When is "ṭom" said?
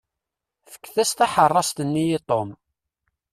2.29-2.49